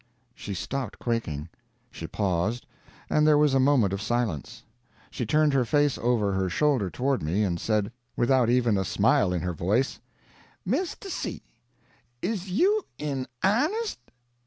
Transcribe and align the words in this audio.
She 0.33 0.55
stopped 0.55 0.97
quaking. 0.97 1.47
She 1.91 2.07
paused, 2.07 2.65
and 3.07 3.27
there 3.27 3.37
was 3.37 3.53
moment 3.53 3.93
of 3.93 4.01
silence. 4.01 4.63
She 5.11 5.27
turned 5.27 5.53
her 5.53 5.63
face 5.63 5.95
over 5.99 6.33
her 6.33 6.49
shoulder 6.49 6.89
toward 6.89 7.21
me, 7.21 7.43
and 7.43 7.59
said, 7.59 7.91
without 8.17 8.49
even 8.49 8.79
a 8.79 8.83
smile 8.83 9.31
in 9.31 9.41
her 9.41 9.53
voice: 9.53 9.99
"Misto 10.65 11.07
C, 11.09 11.43
is 12.19 12.49
you 12.49 12.83
in 12.97 13.27
'arnest?" 13.43 13.99